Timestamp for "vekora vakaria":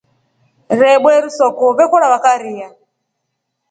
1.81-2.67